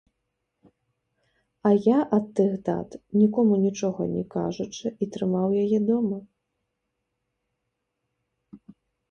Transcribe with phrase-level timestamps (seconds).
[1.67, 2.89] А я, ад тых дат,
[3.21, 6.19] нікому нічога не кажучы, і трымаў яе дома.